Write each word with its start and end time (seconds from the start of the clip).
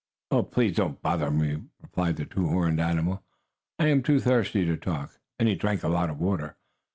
"Oh, 0.31 0.41
please 0.41 0.77
don't 0.77 0.99
bother 1.03 1.29
me," 1.29 1.61
replied 1.79 2.15
the 2.15 2.25
two 2.25 2.47
horned 2.47 2.79
animal. 2.81 3.21
"I 3.77 3.85
am 3.89 4.01
too 4.01 4.19
thirsty 4.19 4.65
to 4.65 4.75
talk," 4.75 5.19
and 5.37 5.47
he 5.47 5.53
drank 5.53 5.83
a 5.83 5.89
lot 5.89 6.09
of 6.09 6.19
water. 6.19 6.57